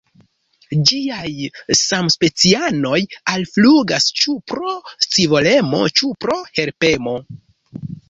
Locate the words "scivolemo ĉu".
5.09-6.15